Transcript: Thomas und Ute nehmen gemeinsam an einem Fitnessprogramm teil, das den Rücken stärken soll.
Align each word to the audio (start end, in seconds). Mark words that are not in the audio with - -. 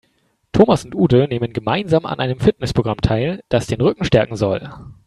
Thomas 0.51 0.83
und 0.83 0.95
Ute 0.95 1.27
nehmen 1.27 1.53
gemeinsam 1.53 2.07
an 2.07 2.17
einem 2.19 2.39
Fitnessprogramm 2.39 2.97
teil, 3.01 3.43
das 3.49 3.67
den 3.67 3.81
Rücken 3.81 4.03
stärken 4.03 4.35
soll. 4.35 4.67